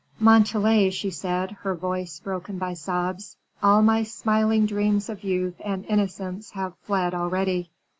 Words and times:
"Montalais," 0.19 0.89
she 0.89 1.11
said, 1.11 1.51
her 1.61 1.75
voice 1.75 2.19
broken 2.21 2.57
by 2.57 2.73
sobs, 2.73 3.37
"all 3.61 3.83
my 3.83 4.01
smiling 4.01 4.65
dreams 4.65 5.09
of 5.09 5.23
youth 5.23 5.61
and 5.63 5.85
innocence 5.85 6.49
have 6.53 6.73
fled 6.85 7.13
already. 7.13 7.69